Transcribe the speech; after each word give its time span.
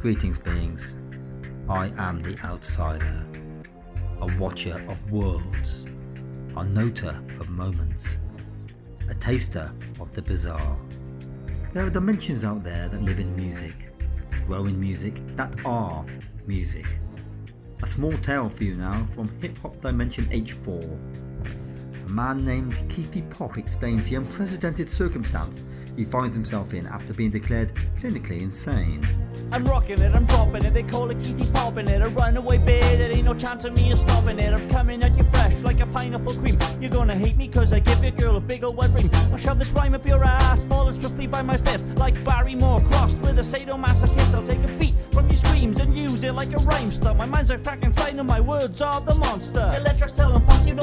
Greetings, 0.00 0.38
beings. 0.38 0.94
I 1.68 1.90
am 1.98 2.22
the 2.22 2.38
outsider, 2.44 3.26
a 4.20 4.38
watcher 4.38 4.80
of 4.86 5.10
worlds, 5.10 5.86
a 6.56 6.62
noter 6.62 7.18
of 7.40 7.48
moments, 7.48 8.18
a 9.08 9.14
taster 9.16 9.74
of 9.98 10.14
the 10.14 10.22
bizarre. 10.22 10.78
There 11.72 11.84
are 11.84 11.90
dimensions 11.90 12.44
out 12.44 12.62
there 12.62 12.88
that 12.88 13.02
live 13.02 13.18
in 13.18 13.34
music, 13.34 13.92
grow 14.46 14.66
in 14.66 14.78
music, 14.78 15.20
that 15.34 15.52
are 15.64 16.06
music. 16.46 16.86
A 17.82 17.86
small 17.88 18.16
tale 18.18 18.48
for 18.48 18.62
you 18.62 18.76
now 18.76 19.04
from 19.10 19.36
Hip 19.40 19.58
Hop 19.58 19.80
Dimension 19.80 20.28
H4. 20.28 22.06
A 22.06 22.08
man 22.08 22.44
named 22.44 22.74
Keithy 22.88 23.28
Pop 23.30 23.58
explains 23.58 24.08
the 24.08 24.14
unprecedented 24.14 24.88
circumstance 24.88 25.60
he 25.96 26.04
finds 26.04 26.36
himself 26.36 26.72
in 26.72 26.86
after 26.86 27.12
being 27.12 27.32
declared 27.32 27.74
clinically 27.96 28.42
insane. 28.42 29.17
I'm 29.50 29.64
rocking 29.64 30.00
it, 30.00 30.14
I'm 30.14 30.26
dropping 30.26 30.64
it, 30.64 30.74
they 30.74 30.82
call 30.82 31.10
it 31.10 31.18
Keithy 31.18 31.52
popping 31.54 31.88
it. 31.88 32.02
A 32.02 32.08
runaway 32.08 32.58
bear, 32.58 32.96
there 32.96 33.10
ain't 33.10 33.24
no 33.24 33.34
chance 33.34 33.64
of 33.64 33.74
me 33.74 33.94
stopping 33.96 34.38
it. 34.38 34.52
I'm 34.52 34.68
coming 34.68 35.02
at 35.02 35.16
you 35.16 35.24
fresh 35.24 35.62
like 35.62 35.80
a 35.80 35.86
pineapple 35.86 36.34
cream. 36.34 36.58
You're 36.80 36.90
gonna 36.90 37.14
hate 37.14 37.36
me 37.36 37.48
cause 37.48 37.72
I 37.72 37.80
give 37.80 38.02
your 38.02 38.12
girl 38.12 38.36
a 38.36 38.40
big 38.40 38.62
old 38.62 38.76
wet 38.76 38.92
dream. 38.92 39.08
I'll 39.32 39.38
shove 39.38 39.58
this 39.58 39.72
rhyme 39.72 39.94
up 39.94 40.06
your 40.06 40.22
ass, 40.22 40.64
falling 40.64 41.00
swiftly 41.00 41.26
by 41.26 41.42
my 41.42 41.56
fist. 41.56 41.88
Like 41.96 42.22
Barrymore 42.24 42.82
crossed 42.82 43.18
with 43.20 43.38
a 43.38 43.42
sadomasochist. 43.42 44.34
I'll 44.34 44.42
take 44.42 44.62
a 44.64 44.78
beat 44.78 44.94
from 45.12 45.26
your 45.28 45.36
screams 45.36 45.80
and 45.80 45.94
use 45.94 46.24
it 46.24 46.34
like 46.34 46.52
a 46.52 46.60
rhymester. 46.60 47.16
My 47.16 47.24
mind's 47.24 47.50
a 47.50 47.54
like 47.54 47.64
Frankenstein 47.64 48.18
and 48.18 48.28
my 48.28 48.40
words 48.40 48.82
are 48.82 49.00
the 49.00 49.14
monster. 49.14 49.72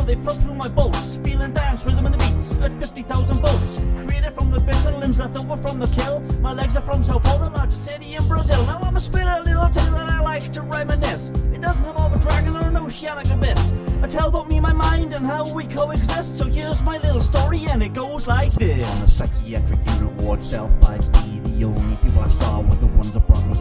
They 0.06 0.16
flow 0.16 0.34
through 0.34 0.56
my 0.56 0.68
bolts. 0.68 1.18
Feeling 1.18 1.54
dance 1.54 1.84
rhythm 1.86 2.06
in 2.06 2.12
the 2.12 2.18
beats 2.18 2.54
at 2.62 2.72
50,000 2.74 3.38
volts. 3.38 3.80
Created 4.06 4.34
from 4.34 4.52
the 4.52 4.60
bits 4.60 4.86
and 4.86 4.98
limbs 5.00 5.20
left 5.20 5.38
over 5.38 5.58
from 5.58 5.80
the 5.80 5.88
kill. 5.88 6.20
My 6.42 6.54
legs 6.54 6.78
are 6.78 6.82
from 6.82 7.04
Sao 7.04 7.20
Paulo, 7.20 7.52
largest 7.56 7.86
city 7.86 8.16
in 8.16 8.28
Brazil. 8.28 8.64
Now 8.66 8.80
spit 8.98 9.28
a 9.28 9.42
little 9.44 9.70
tale 9.70 9.96
and 9.96 10.10
I 10.10 10.22
like 10.22 10.52
to 10.54 10.62
reminisce. 10.62 11.30
It 11.54 11.62
doesn't 11.62 11.86
involve 11.86 12.14
a 12.14 12.20
dragon 12.20 12.56
or 12.56 12.64
an 12.64 12.78
oceanic 12.78 13.30
abyss. 13.30 13.74
I 14.02 14.08
tell 14.08 14.30
about 14.30 14.48
me, 14.48 14.60
my 14.60 14.74
mind, 14.74 15.14
and 15.14 15.26
how 15.26 15.52
we 15.54 15.66
coexist. 15.66 16.38
So 16.38 16.46
here's 16.46 16.82
my 16.82 16.98
little 17.00 17.22
story, 17.22 17.66
and 17.70 17.84
it 17.84 17.94
goes 17.94 18.28
like 18.28 18.52
this. 18.54 18.88
On 18.98 19.04
a 19.04 19.08
psychiatric 19.08 19.80
unit 19.86 20.14
ward, 20.22 20.42
cell 20.42 20.72
5D. 20.80 21.58
The 21.60 21.66
only 21.66 21.96
people 21.98 22.22
I 22.22 22.28
saw 22.30 22.62
were 22.62 22.76
the 22.76 22.88
ones 22.88 23.14
that 23.14 23.28
brought 23.28 23.46
me. 23.48 23.56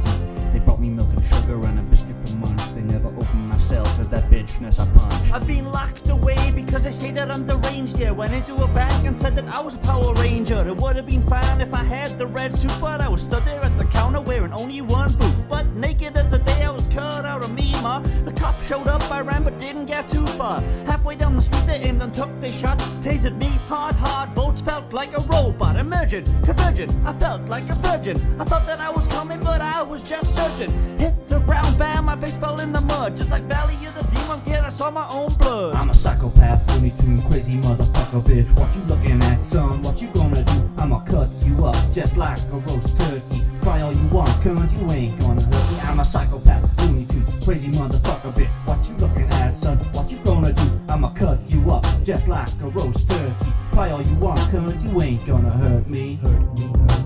They 0.52 0.60
brought 0.60 0.80
me 0.80 0.88
milk 0.88 1.12
and 1.12 1.24
sugar 1.24 1.60
and 1.66 1.78
a 1.78 1.82
biscuit 1.82 2.24
to 2.26 2.34
munch. 2.36 2.62
They 2.74 2.82
never 2.82 3.08
opened 3.08 3.48
my 3.48 3.56
cell, 3.56 3.84
cause 3.84 4.08
that 4.08 4.30
bitchness 4.30 4.78
I 4.78 4.86
punched. 4.96 5.13
I've 5.34 5.48
been 5.48 5.72
locked 5.72 6.08
away 6.10 6.52
because 6.52 6.84
they 6.84 6.92
say 6.92 7.10
that 7.10 7.28
I'm 7.28 7.44
deranged. 7.44 7.98
Yeah, 7.98 8.12
went 8.12 8.32
into 8.32 8.54
a 8.54 8.68
bank 8.68 9.04
and 9.04 9.18
said 9.18 9.34
that 9.34 9.46
I 9.46 9.60
was 9.60 9.74
a 9.74 9.78
Power 9.78 10.14
Ranger. 10.14 10.64
It 10.64 10.76
would 10.76 10.94
have 10.94 11.06
been 11.06 11.22
fine 11.22 11.60
if 11.60 11.74
I 11.74 11.82
had 11.82 12.16
the 12.18 12.26
red 12.26 12.54
suit, 12.54 12.70
but 12.80 13.00
I 13.00 13.08
was 13.08 13.22
stood 13.22 13.44
there 13.44 13.60
at 13.60 13.76
the 13.76 13.84
counter 13.86 14.20
wearing 14.20 14.52
only 14.52 14.80
one 14.80 15.12
boot. 15.14 15.34
But 15.48 15.66
naked 15.74 16.16
as 16.16 16.30
the 16.30 16.38
day 16.38 16.62
I 16.62 16.70
was 16.70 16.86
cut 16.86 17.24
out 17.24 17.42
of 17.42 17.52
me, 17.52 17.72
ma. 17.82 17.98
The 18.24 18.32
cop 18.32 18.62
showed 18.62 18.86
up, 18.86 19.02
I 19.10 19.22
ran 19.22 19.42
but 19.42 19.58
didn't 19.58 19.86
get 19.86 20.08
too 20.08 20.24
far. 20.24 20.60
Halfway 20.86 21.16
down 21.16 21.34
the 21.34 21.42
street, 21.42 21.66
they 21.66 21.80
aimed 21.80 22.00
and 22.00 22.14
took 22.14 22.30
their 22.40 22.52
shot. 22.52 22.78
Tasered 23.02 23.36
me 23.36 23.48
hard, 23.66 23.96
hard. 23.96 24.36
Votes 24.36 24.62
felt 24.62 24.92
like 24.92 25.18
a 25.18 25.20
robot. 25.22 25.74
Emergent, 25.74 26.26
convergent. 26.44 26.92
I 27.04 27.12
felt 27.12 27.48
like 27.48 27.68
a 27.70 27.74
virgin. 27.74 28.16
I 28.40 28.44
thought 28.44 28.66
that 28.66 28.78
I 28.78 28.88
was 28.88 29.08
coming, 29.08 29.40
but 29.40 29.60
I 29.60 29.82
was 29.82 30.04
just 30.04 30.36
searching. 30.36 30.70
Hit 30.96 31.23
the 31.46 31.76
ground, 31.76 32.06
my 32.06 32.16
face 32.20 32.36
fell 32.36 32.60
in 32.60 32.72
the 32.72 32.80
mud. 32.80 33.16
Just 33.16 33.30
like 33.30 33.44
Valley 33.44 33.74
of 33.86 33.94
the 33.94 34.02
Demon 34.14 34.40
Kid, 34.42 34.64
I 34.64 34.68
saw 34.68 34.90
my 34.90 35.06
own 35.08 35.32
blood. 35.34 35.74
I'm 35.74 35.90
a 35.90 35.94
psychopath, 35.94 36.68
Looney 36.74 36.90
Tune, 36.90 37.22
crazy 37.22 37.56
motherfucker, 37.56 38.22
bitch. 38.22 38.56
What 38.58 38.74
you 38.74 38.82
looking 38.82 39.22
at, 39.22 39.42
son? 39.42 39.82
What 39.82 40.00
you 40.00 40.08
gonna 40.08 40.42
do? 40.42 40.70
I'ma 40.78 41.04
cut 41.04 41.28
you 41.42 41.66
up 41.66 41.76
just 41.92 42.16
like 42.16 42.38
a 42.52 42.58
roast 42.58 42.96
turkey. 42.96 43.42
Cry 43.60 43.80
all 43.80 43.92
you 43.92 44.06
want, 44.08 44.28
cunt, 44.42 44.70
you 44.78 44.90
ain't 44.92 45.18
gonna 45.20 45.42
hurt 45.42 45.72
me. 45.72 45.80
I'm 45.80 46.00
a 46.00 46.04
psychopath, 46.04 46.80
Looney 46.82 47.06
Tune, 47.06 47.26
crazy 47.42 47.70
motherfucker, 47.70 48.32
bitch. 48.32 48.54
What 48.66 48.86
you 48.88 48.94
looking 48.96 49.28
at, 49.32 49.56
son? 49.56 49.78
What 49.92 50.10
you 50.10 50.18
gonna 50.18 50.52
do? 50.52 50.80
I'ma 50.88 51.12
cut 51.14 51.38
you 51.50 51.70
up 51.70 51.84
just 52.02 52.28
like 52.28 52.48
a 52.62 52.68
roast 52.68 53.08
turkey. 53.08 53.52
Cry 53.72 53.90
all 53.90 54.02
you 54.02 54.14
want, 54.16 54.38
cunt, 54.50 54.82
you 54.84 55.02
ain't 55.02 55.24
gonna 55.26 55.50
hurt 55.50 55.88
me. 55.88 56.16
Hurt 56.16 56.58
me, 56.58 56.66
hurt 56.66 56.98
me, 56.98 57.03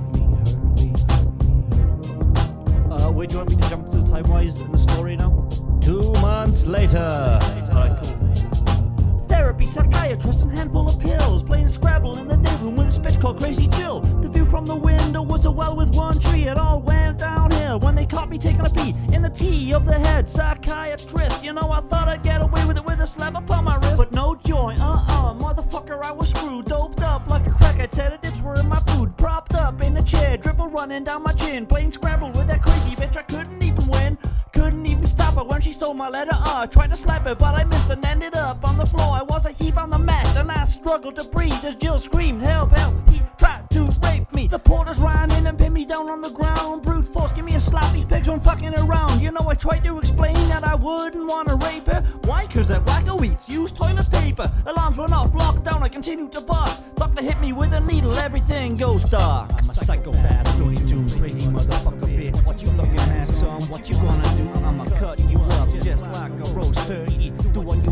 where 3.18 3.26
do 3.26 3.32
you 3.32 3.38
want 3.38 3.50
me 3.50 3.56
to 3.56 3.68
jump 3.68 3.88
through 3.88 4.06
time 4.06 4.22
wise 4.28 4.60
in 4.60 4.70
the 4.70 4.78
story 4.78 5.16
now? 5.16 5.48
Two 5.80 6.12
months 6.22 6.66
later. 6.66 7.36
Alright, 7.72 8.00
cool. 8.04 9.18
Therapy, 9.26 9.66
psychiatrist, 9.66 10.42
and 10.42 10.56
handful 10.56 10.88
of 10.88 11.00
pills. 11.00 11.42
Playing 11.42 11.66
Scrabble 11.66 12.16
in 12.18 12.28
the 12.28 12.36
day 12.36 12.56
room 12.62 12.76
with 12.76 12.96
a 12.96 13.00
bitch 13.00 13.20
called 13.20 13.40
Crazy 13.40 13.66
Jill. 13.66 14.02
The 14.02 14.28
view 14.28 14.46
from 14.46 14.66
the 14.66 14.76
window 14.76 15.22
was 15.22 15.46
a 15.46 15.50
well 15.50 15.74
with 15.74 15.96
one 15.96 16.20
tree. 16.20 16.46
It 16.46 16.58
all 16.58 16.80
went 16.80 17.18
downhill 17.18 17.80
when 17.80 17.96
they 17.96 18.06
caught 18.06 18.30
me 18.30 18.38
taking 18.38 18.64
a 18.64 18.70
pee 18.70 18.94
in 19.12 19.20
the 19.22 19.30
tea 19.30 19.74
of 19.74 19.84
the 19.84 19.98
head. 19.98 20.30
Psychiatrist, 20.30 21.42
you 21.42 21.52
know 21.52 21.72
I 21.72 21.80
thought 21.80 22.08
I'd 22.08 22.22
get 22.22 22.40
away 22.40 22.64
with 22.66 22.76
it 22.76 22.84
with 22.84 23.00
a 23.00 23.06
slap 23.06 23.34
upon 23.34 23.64
my 23.64 23.78
wrist, 23.78 23.96
but 23.96 24.12
no 24.12 24.36
joy. 24.36 24.76
Uh-uh, 24.78 25.34
motherfucker, 25.34 26.04
I 26.04 26.12
was 26.12 26.30
screwed, 26.30 26.66
doped 26.66 27.02
up 27.02 27.28
like 27.28 27.48
a 27.48 27.50
crackhead. 27.50 27.90
Sedatives 27.92 28.40
were 28.40 28.54
in 28.60 28.68
my 28.68 28.78
food, 28.86 29.07
chair, 30.08 30.36
dribble 30.36 30.68
running 30.68 31.04
down 31.04 31.22
my 31.22 31.32
chin. 31.32 31.66
Playing 31.66 31.92
Scrabble 31.92 32.30
with 32.32 32.48
that 32.48 32.62
crazy 32.62 32.96
bitch, 32.96 33.16
I 33.16 33.22
couldn't 33.22 33.62
even 33.62 33.86
win. 33.86 34.18
Couldn't 34.52 34.86
even 34.86 35.06
stop 35.06 35.34
her 35.34 35.44
when 35.44 35.60
she 35.60 35.72
stole 35.72 35.94
my 35.94 36.08
letter 36.08 36.34
R. 36.46 36.66
Tried 36.66 36.90
to 36.90 36.96
slap 36.96 37.22
her, 37.22 37.34
but 37.34 37.54
I 37.54 37.64
missed 37.64 37.90
and 37.90 38.04
ended 38.04 38.34
up 38.34 38.66
on 38.66 38.78
the 38.78 38.86
floor. 38.86 39.12
I 39.12 39.22
was 39.22 39.46
a 39.46 39.52
heap 39.52 39.76
on 39.76 39.90
the 39.90 39.98
mat, 39.98 40.36
and 40.36 40.50
I 40.50 40.64
struggled 40.64 41.16
to 41.16 41.24
breathe 41.24 41.64
as 41.64 41.76
Jill 41.76 41.98
screamed, 41.98 42.42
Help, 42.42 42.70
help, 42.72 42.94
he 43.10 43.20
tried 43.38 43.68
to 43.70 43.82
rape 44.02 44.32
me. 44.32 44.48
The 44.48 44.58
porters 44.58 44.98
ran 44.98 45.30
in 45.32 45.46
and 45.46 45.58
pinned 45.58 45.74
me 45.74 45.84
down 45.84 46.08
on 46.08 46.22
the 46.22 46.30
ground. 46.30 46.82
A 47.58 47.60
slap, 47.60 47.92
these 47.92 48.04
pigs 48.04 48.28
weren't 48.28 48.44
fucking 48.44 48.72
around. 48.78 49.20
You 49.20 49.32
know, 49.32 49.44
I 49.48 49.54
tried 49.54 49.82
to 49.82 49.98
explain 49.98 50.36
that 50.48 50.62
I 50.62 50.76
wouldn't 50.76 51.26
wanna 51.26 51.56
rape 51.56 51.88
her. 51.88 52.02
Why? 52.22 52.46
Cause 52.46 52.68
that 52.68 52.84
wacko 52.84 53.20
eats 53.26 53.48
used 53.48 53.74
toilet 53.74 54.08
paper. 54.12 54.48
Alarms 54.64 54.96
went 54.96 55.12
off, 55.12 55.34
locked 55.34 55.64
down, 55.64 55.82
I 55.82 55.88
continued 55.88 56.30
to 56.34 56.40
bark. 56.40 56.70
Doctor 56.94 57.20
hit 57.20 57.40
me 57.40 57.52
with 57.52 57.72
a 57.72 57.80
needle, 57.80 58.16
everything 58.18 58.76
goes 58.76 59.02
dark. 59.02 59.50
I'm 59.50 59.58
a 59.58 59.74
psychopath, 59.74 60.56
Looney 60.60 60.76
Tune, 60.88 61.08
crazy 61.08 61.50
motherfucker, 61.50 61.98
bitch. 62.02 62.46
What 62.46 62.62
you 62.62 62.70
looking 62.70 63.00
at, 63.00 63.26
son? 63.26 63.60
What 63.62 63.90
you 63.90 63.96
gonna 63.96 64.36
do? 64.36 64.48
I'ma 64.64 64.84
cut 64.96 65.18
you 65.28 65.38
up 65.38 65.68
just 65.82 66.06
like 66.06 66.30
a 66.30 66.52
roast 66.52 66.86
turkey. 66.86 67.30
Do 67.52 67.60
what 67.60 67.84
you 67.84 67.90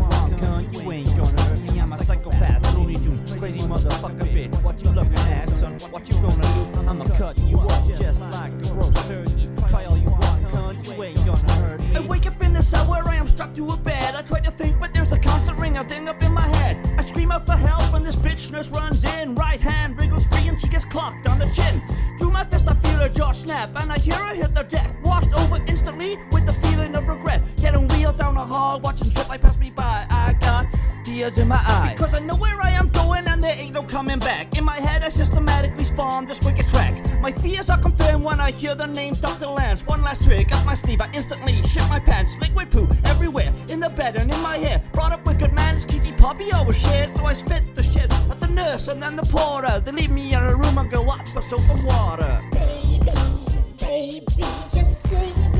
nurse 18.51 18.71
runs 18.71 19.03
in. 19.03 19.35
Right 19.35 19.59
hand 19.59 19.99
wriggles 19.99 20.25
free, 20.27 20.47
and 20.47 20.59
she 20.59 20.67
gets 20.67 20.85
clocked 20.85 21.27
on 21.27 21.39
the 21.39 21.47
chin. 21.47 21.81
Through 22.17 22.31
my 22.31 22.45
fist, 22.45 22.67
I 22.67 22.75
feel 22.75 22.99
her 22.99 23.09
jaw 23.09 23.31
snap, 23.31 23.69
and 23.79 23.91
I 23.91 23.97
hear 23.97 24.15
her 24.15 24.33
hit 24.33 24.53
the 24.53 24.63
deck. 24.63 24.95
Washed 25.03 25.33
over 25.33 25.57
instantly 25.67 26.17
with 26.31 26.45
the 26.45 26.53
feeling 26.53 26.95
of 26.95 27.07
regret. 27.07 27.41
Getting 27.57 27.87
wheeled 27.89 28.17
down 28.17 28.35
the 28.35 28.45
hall, 28.45 28.79
watching 28.79 29.11
like 29.27 29.41
pass 29.41 29.57
me 29.57 29.69
by. 29.69 30.05
I 30.09 30.33
got 30.39 30.67
tears 31.03 31.37
in 31.37 31.47
my 31.47 31.61
eyes. 31.67 31.93
Because 31.93 32.13
I 32.13 32.19
know 32.19 32.35
where 32.35 32.59
I 32.61 32.71
am 32.71 32.89
going, 32.89 33.27
and 33.27 33.43
there 33.43 33.55
ain't 33.57 33.73
no 33.73 33.83
coming 33.83 34.19
back. 34.19 34.57
In 34.57 34.63
my 34.63 34.79
head, 34.79 35.03
I 35.03 35.09
systematically 35.09 35.83
spawn 35.83 36.25
this 36.25 36.41
wicked 36.41 36.67
track. 36.67 36.93
My 37.21 37.31
fears 37.31 37.69
are 37.69 37.79
confirmed 37.79 38.23
when 38.23 38.39
I 38.39 38.51
hear 38.51 38.75
the 38.75 38.87
name 38.87 39.15
Dr. 39.15 39.47
Lance. 39.47 39.85
One 39.85 40.01
last 40.01 40.23
trick 40.23 40.53
up 40.55 40.65
my 40.65 40.75
sleeve, 40.75 41.01
I 41.01 41.09
instantly 41.13 41.61
shit 41.63 41.87
my 41.89 41.99
pants. 41.99 42.35
Liquid 42.39 42.71
poo 42.71 42.87
everywhere, 43.05 43.53
in 43.69 43.79
the 43.79 43.89
bed 43.89 44.15
and 44.15 44.33
in 44.33 44.41
my 44.41 44.57
hair. 44.57 44.83
Brought 44.93 45.11
up 45.11 45.26
good 45.37 45.53
manners, 45.53 45.85
Kitty 45.85 46.13
always 46.53 46.81
shared. 46.81 47.15
So 47.15 47.25
I 47.25 47.33
spit 47.33 47.75
the 47.75 47.83
shit 47.83 48.11
at 48.29 48.39
the 48.39 48.47
nurse 48.47 48.87
and 48.87 49.01
then 49.01 49.15
the 49.15 49.23
porter. 49.23 49.79
They 49.79 49.91
leave 49.91 50.11
me 50.11 50.33
in 50.33 50.41
a 50.41 50.55
room 50.55 50.77
and 50.77 50.89
go 50.89 51.05
up 51.07 51.27
for 51.29 51.41
soap 51.41 51.61
and 51.69 51.83
water. 51.85 52.41
Baby, 52.51 53.11
baby, 53.77 54.43
just 54.73 55.01
save 55.03 55.56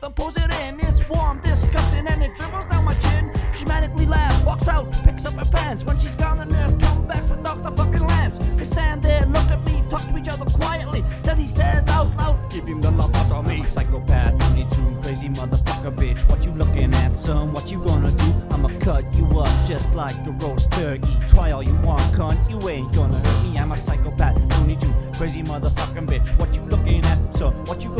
mouth 0.00 0.08
and 0.08 0.16
pulls 0.16 0.36
it 0.36 0.50
in. 0.62 0.80
It's 0.80 1.06
warm, 1.08 1.40
disgusting, 1.40 2.06
and 2.06 2.22
it 2.22 2.34
dribbles 2.34 2.66
down 2.66 2.84
my 2.84 2.94
chin. 2.94 3.30
She 3.54 3.64
manically 3.64 4.08
laughs, 4.08 4.42
walks 4.44 4.68
out, 4.68 4.92
picks 5.04 5.24
up 5.26 5.34
her 5.34 5.50
pants. 5.50 5.84
When 5.84 5.98
she's 5.98 6.16
gone, 6.16 6.38
the 6.38 6.46
nurse 6.46 6.74
comes 6.74 7.06
back 7.06 7.28
with 7.28 7.42
Dr. 7.42 7.74
fucking 7.76 8.06
Lance. 8.06 8.38
They 8.56 8.64
stand 8.64 9.02
there, 9.02 9.26
look 9.26 9.50
at 9.50 9.64
me, 9.66 9.82
talk 9.90 10.02
to 10.02 10.16
each 10.16 10.28
other 10.28 10.44
quietly. 10.46 11.04
Then 11.22 11.38
he 11.38 11.46
says 11.46 11.84
out 11.88 12.14
loud, 12.16 12.50
Give 12.50 12.66
him 12.66 12.80
the 12.80 12.90
lobotomy, 12.90 13.66
psychopath, 13.66 14.32
Looney 14.50 14.66
Tune, 14.70 15.02
crazy 15.02 15.28
motherfucker, 15.28 15.94
bitch. 15.94 16.28
What 16.28 16.44
you 16.44 16.52
looking 16.52 16.92
at, 16.94 17.16
son? 17.16 17.52
What 17.52 17.70
you 17.70 17.82
gonna 17.84 18.10
do? 18.12 18.32
I'ma 18.50 18.70
cut 18.80 19.04
you 19.14 19.26
up 19.38 19.68
just 19.68 19.94
like 19.94 20.16
a 20.26 20.30
roast 20.44 20.70
turkey. 20.72 21.16
Try 21.28 21.52
all 21.52 21.62
you 21.62 21.74
want, 21.76 22.02
cunt. 22.12 22.38
You 22.50 22.68
ain't 22.68 22.92
gonna 22.94 23.16
hurt 23.16 23.44
me. 23.44 23.58
I'm 23.58 23.72
a 23.72 23.78
psychopath, 23.78 24.36
Looney 24.58 24.76
Tune, 24.76 24.94
crazy 25.14 25.42
motherfucking 25.42 26.06
bitch. 26.06 26.38
What 26.38 26.56
you 26.56 26.62
looking 26.62 27.04
at, 27.04 27.36
son? 27.36 27.52
What 27.66 27.84
you 27.84 27.90
gonna? 27.90 27.99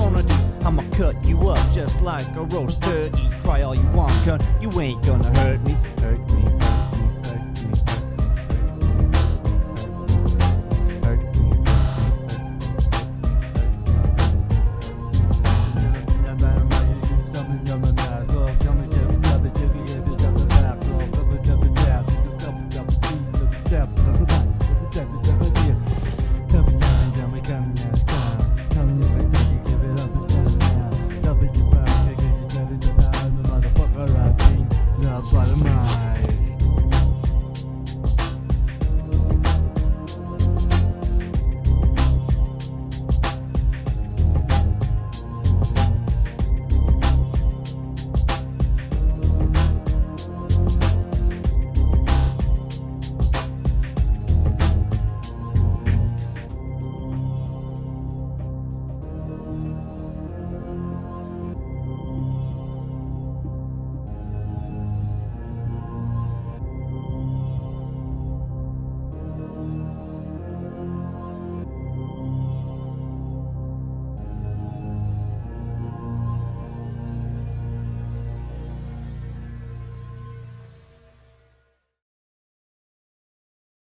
I'ma 0.70 0.88
cut 0.92 1.24
you 1.24 1.36
up 1.48 1.58
just 1.72 2.00
like 2.00 2.36
a 2.36 2.44
roast 2.44 2.80
turkey. 2.80 3.28
Try 3.40 3.62
all 3.62 3.74
you 3.74 3.88
want, 3.88 4.12
cunt. 4.22 4.40
You 4.62 4.70
ain't 4.80 5.04
gonna 5.04 5.36
hurt 5.40 5.60
me, 5.66 5.72
hurt 5.98 6.20
me, 6.30 6.44
dostlarım 35.30 35.69